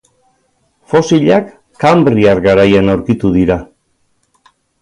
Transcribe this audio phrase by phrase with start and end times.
[0.93, 1.51] Fosilak
[1.85, 3.63] Kanbriar garaian aurkitu dira.